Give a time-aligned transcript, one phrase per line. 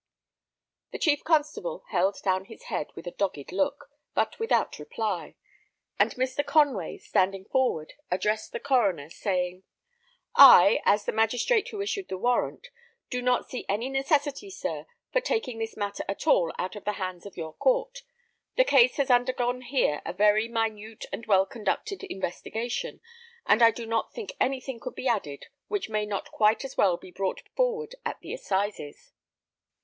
[0.91, 5.35] The chief constable held down his head with a dogged look, but without reply;
[5.99, 6.43] and Mr.
[6.43, 9.61] Conway, standing forward, addressed the coroner, saying,
[10.35, 12.69] "I, as the magistrate who issued the warrant,
[13.11, 16.93] do not see any necessity, sir, for taking this matter at all out of the
[16.93, 17.99] hands of your court.
[18.57, 23.01] The case has undergone here a very minute and well conducted investigation,
[23.45, 26.97] and I do not think anything could be added which may not quite as well
[26.97, 29.11] be brought forward at the assizes."